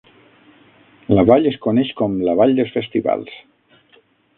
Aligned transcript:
La 1.19 1.27
vall 1.31 1.47
es 1.51 1.59
coneix 1.67 1.95
com 2.03 2.19
"la 2.31 2.37
vall 2.43 2.59
dels 2.61 2.77
festivals". 2.79 3.41